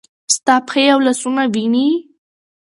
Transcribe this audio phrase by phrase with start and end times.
[0.35, 1.87] ستا پښې او لاسونه وینې؟